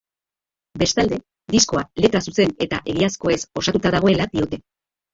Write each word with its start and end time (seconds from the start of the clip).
Bestalde, 0.83 1.19
diskoa 1.57 1.85
letra 2.05 2.23
zuzen 2.31 2.57
eta 2.69 2.83
egiazkoez 2.97 3.39
osatuta 3.65 3.97
dagoela 4.01 4.33
diote. 4.37 4.65